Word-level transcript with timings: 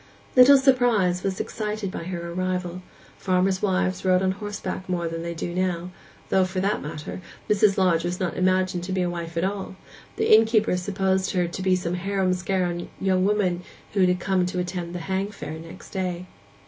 Little 0.35 0.57
surprise 0.57 1.21
was 1.21 1.39
excited 1.39 1.91
by 1.91 2.05
her 2.05 2.31
arrival; 2.31 2.81
farmers' 3.19 3.61
wives 3.61 4.03
rode 4.03 4.23
on 4.23 4.31
horseback 4.31 4.85
then 4.87 4.95
more 4.95 5.07
than 5.07 5.21
they 5.21 5.35
do 5.35 5.53
now; 5.53 5.91
though, 6.29 6.43
for 6.43 6.59
that 6.59 6.81
matter, 6.81 7.21
Mrs. 7.47 7.77
Lodge 7.77 8.03
was 8.03 8.19
not 8.19 8.35
imagined 8.35 8.83
to 8.85 8.91
be 8.91 9.03
a 9.03 9.09
wife 9.11 9.37
at 9.37 9.43
all; 9.43 9.75
the 10.15 10.35
innkeeper 10.35 10.75
supposed 10.75 11.33
her 11.33 11.47
some 11.75 11.93
harum 11.93 12.33
skarum 12.33 12.89
young 12.99 13.23
woman 13.25 13.61
who 13.93 14.03
had 14.03 14.19
come 14.19 14.47
to 14.47 14.57
attend 14.57 14.95
'hang 14.95 15.27
fair' 15.29 15.59
next 15.59 15.91
day. 15.91 16.25